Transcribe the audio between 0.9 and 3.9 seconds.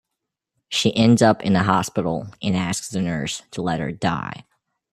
ends up in a hospital and asks the nurse to let